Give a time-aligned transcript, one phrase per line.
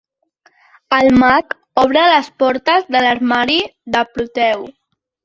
[0.99, 3.59] El mag obre les portes de l'armari
[3.97, 4.65] de Proteu.